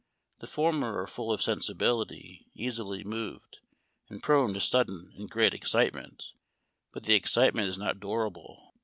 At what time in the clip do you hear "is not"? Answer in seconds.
7.69-7.99